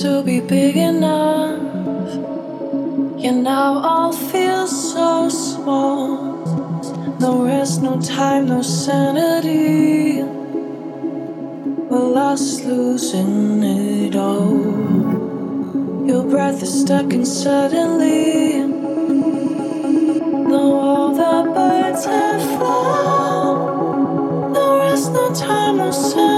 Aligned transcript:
to 0.00 0.22
be 0.22 0.40
big 0.40 0.76
enough. 0.76 1.60
You 3.22 3.32
now 3.32 3.78
all 3.78 4.12
feel 4.12 4.66
so 4.66 5.28
small. 5.28 7.18
No 7.20 7.44
rest, 7.44 7.82
no 7.82 8.00
time, 8.00 8.46
no 8.46 8.62
sanity. 8.62 10.22
We're 11.90 12.08
lost, 12.20 12.64
losing 12.64 13.62
it 13.62 14.16
all. 14.16 14.56
Your 16.06 16.24
breath 16.24 16.62
is 16.62 16.80
stuck, 16.82 17.12
and 17.12 17.28
suddenly, 17.28 18.64
now 20.52 20.72
all 20.86 21.14
the 21.14 21.50
birds 21.52 22.04
have 22.06 22.42
flown. 22.56 24.52
No 24.52 24.78
rest, 24.78 25.12
no 25.12 25.34
time, 25.34 25.76
no 25.76 25.90
sanity. 25.90 26.31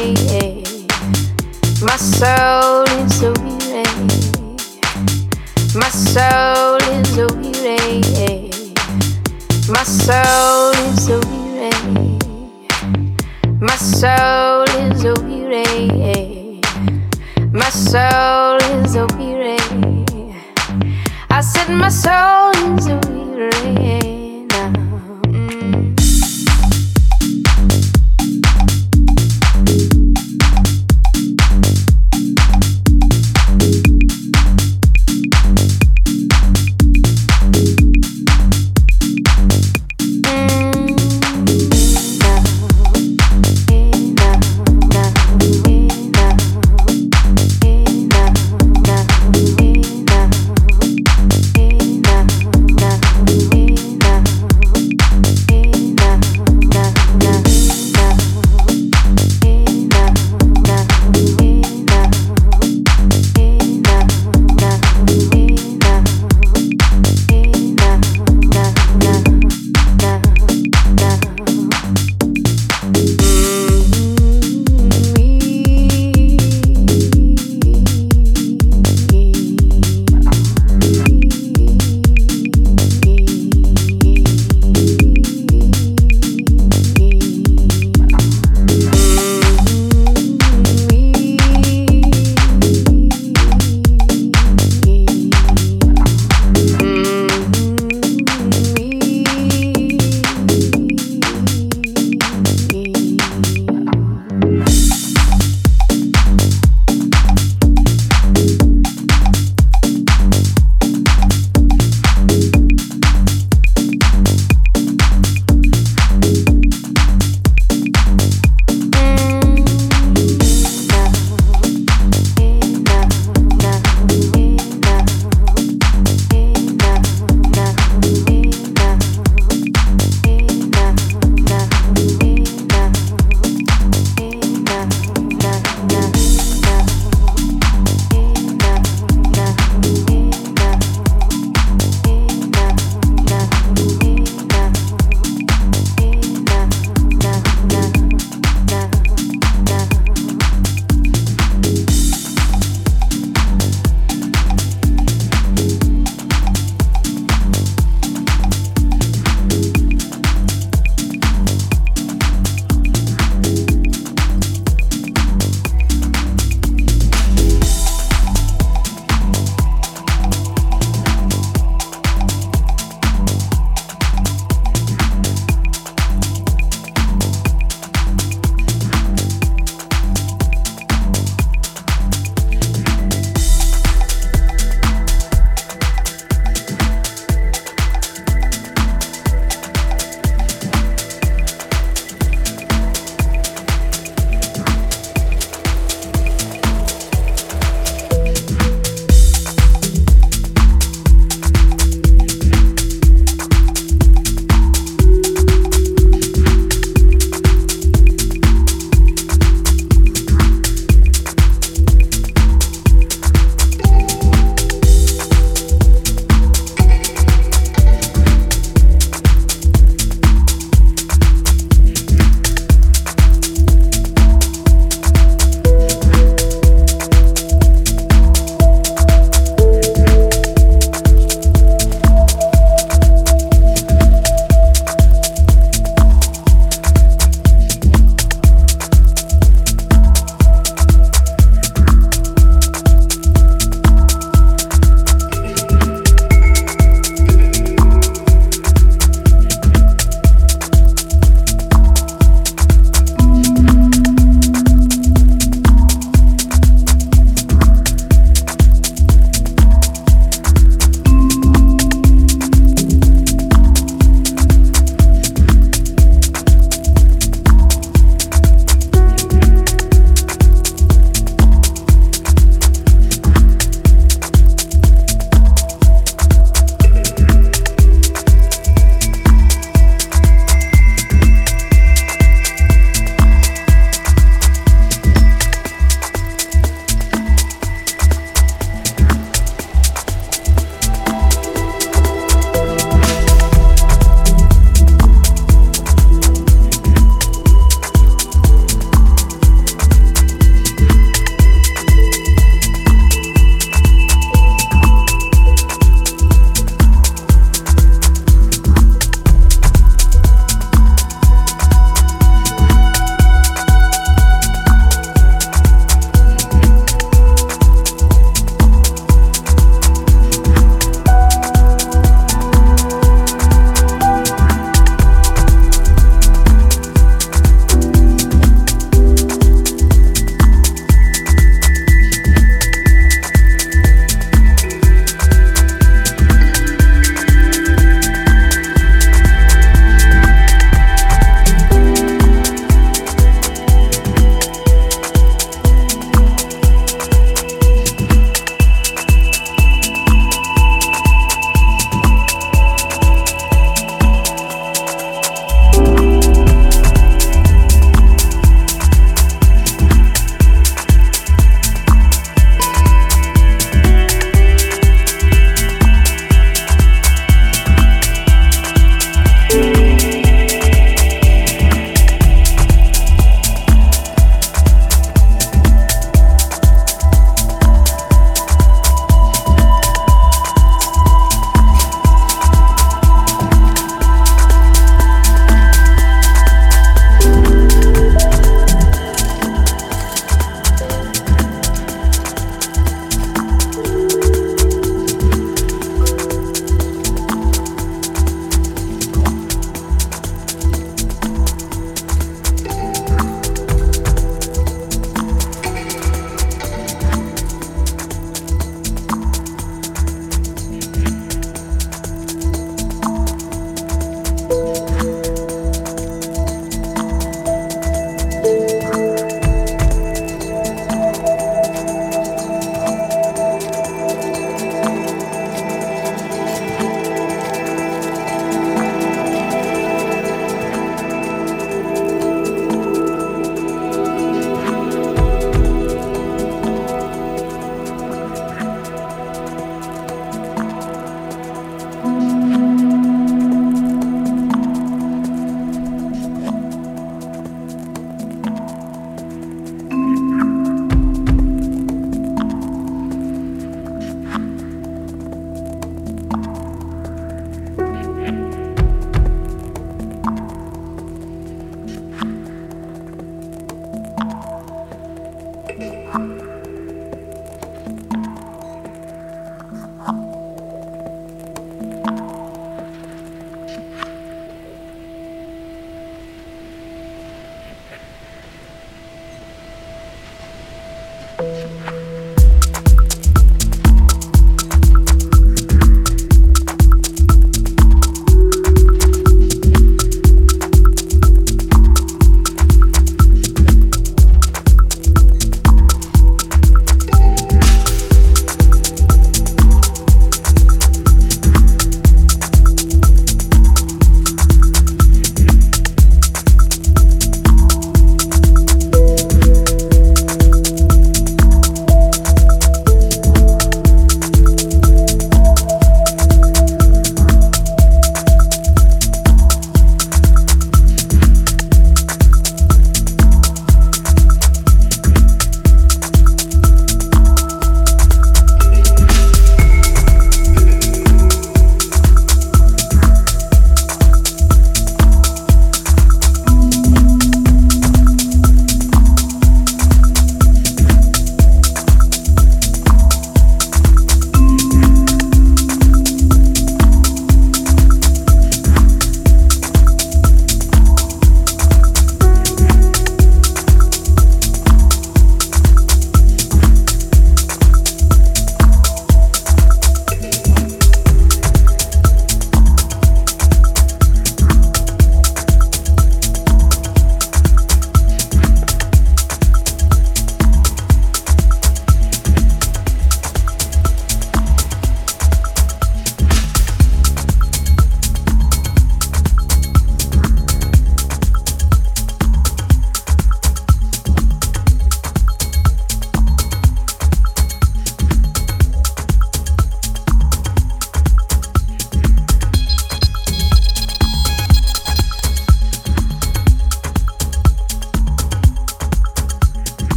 My 0.00 1.96
soul 1.96 2.84
is 2.84 3.22
a 3.22 3.32
weary. 3.42 4.08
My 5.74 5.90
soul 5.90 6.78
is 6.88 7.18
a 7.18 7.26
weary. 7.36 8.72
My 9.68 9.82
soul 9.82 10.72
is 10.88 11.08
a 11.10 11.20
weary. 11.28 12.18
My 13.60 13.76
soul 13.76 14.64
is 14.80 15.04
a 15.04 15.12
weary. 15.22 16.60
My 17.52 17.68
soul 17.68 18.56
is 18.80 18.96
a 18.96 19.06
weary. 19.18 19.58
I 21.28 21.42
said 21.42 21.68
my 21.68 21.90
soul 21.90 22.52
is 22.74 22.86
a 22.86 22.99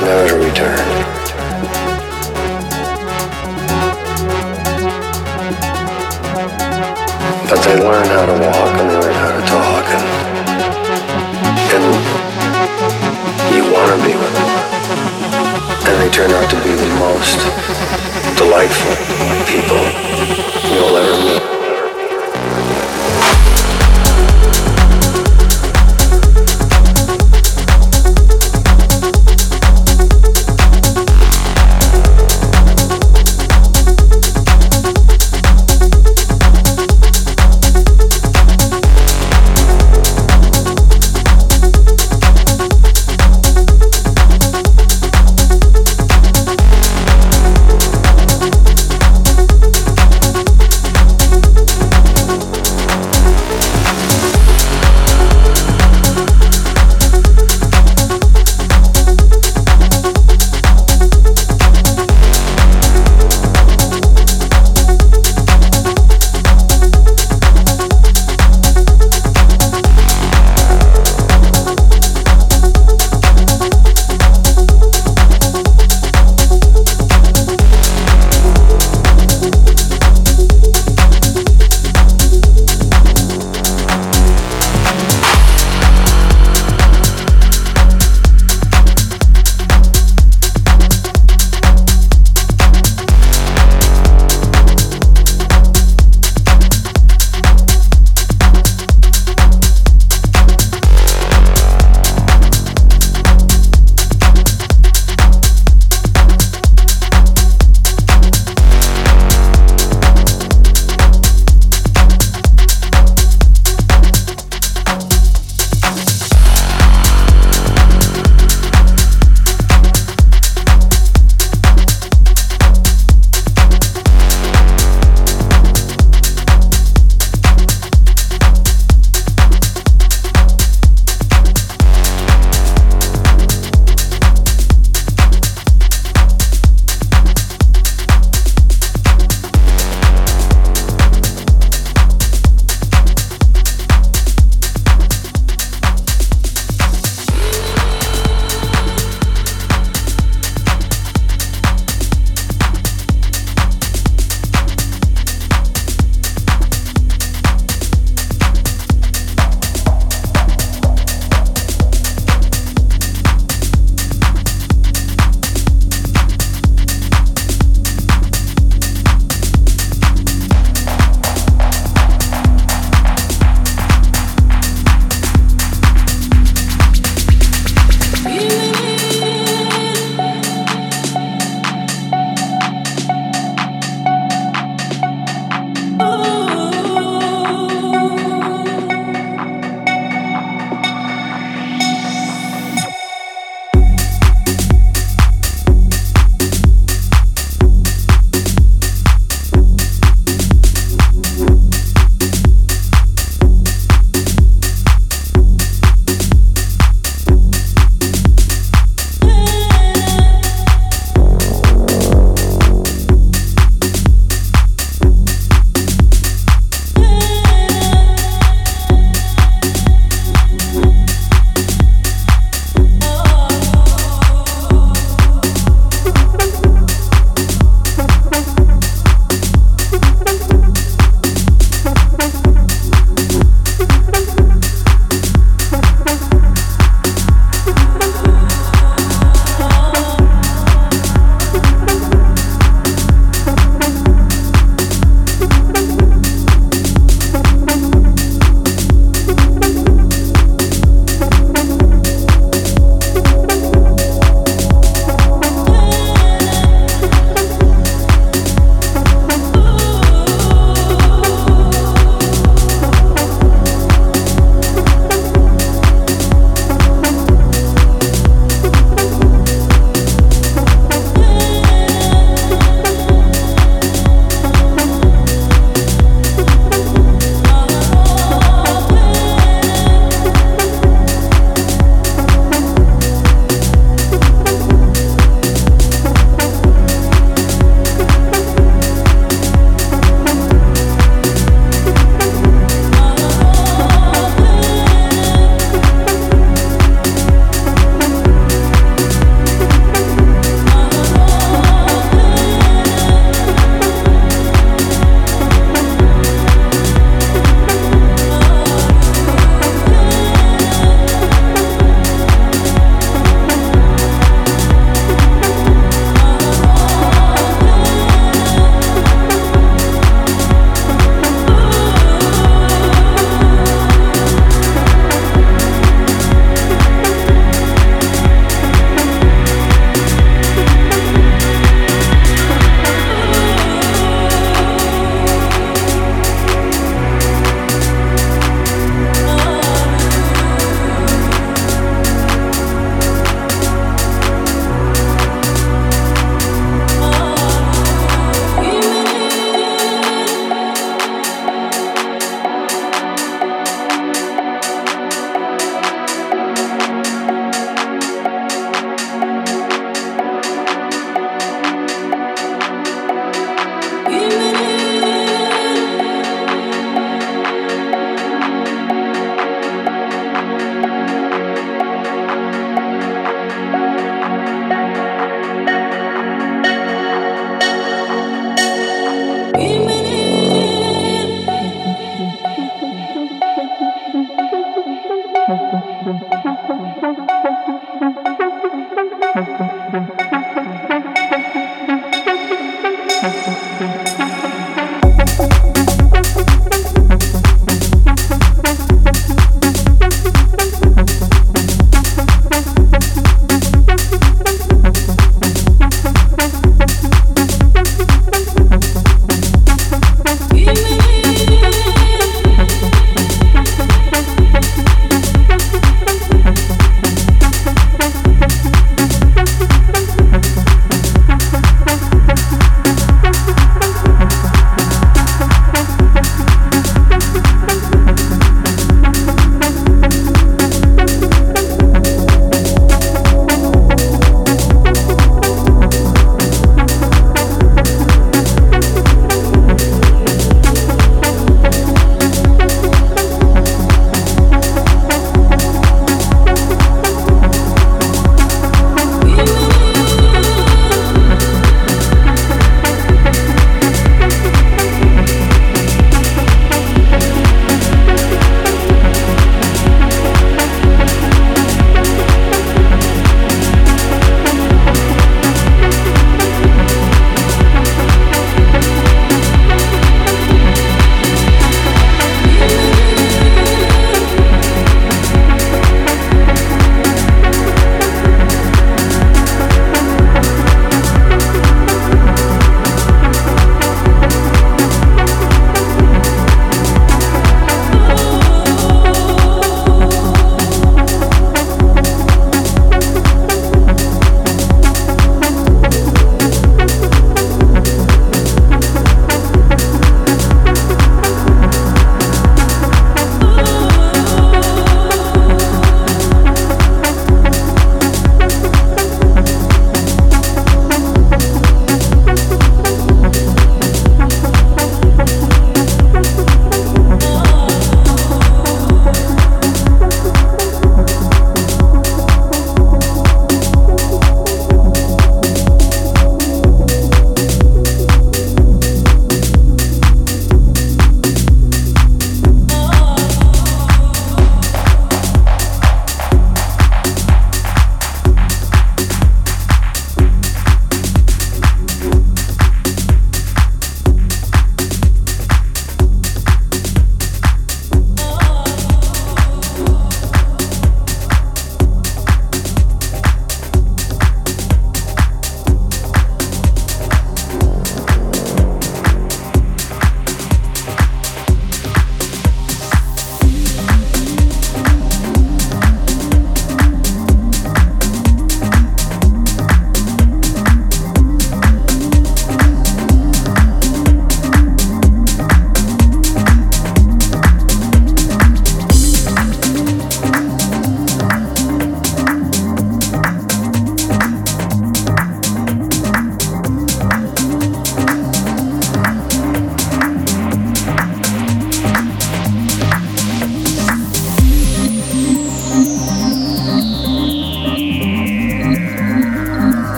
Never 0.00 0.38
return. 0.38 0.78
But 7.48 7.60
they 7.64 7.76
learn 7.78 8.06
how 8.06 8.26
to 8.26 8.32
walk 8.32 8.72
and 8.80 8.90
they 8.90 8.98
learn 9.00 9.14
how 9.14 9.32
to 9.38 9.46
talk 9.46 9.84
and 11.74 11.84
you 13.54 13.62
want 13.72 13.90
to 13.90 13.98
be 14.06 14.14
with 14.14 14.34
them. 14.34 14.50
And 15.86 16.02
they 16.02 16.10
turn 16.10 16.30
out 16.30 16.48
to 16.50 16.56
be 16.62 16.74
the 16.74 16.88
most 16.98 17.38
delightful 18.36 18.96
people 19.46 19.82
you'll 20.72 20.96
ever 20.96 21.16
meet. 21.24 21.53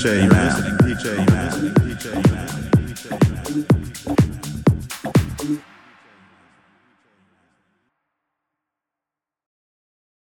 DJ 0.00 0.24
You're 0.24 0.39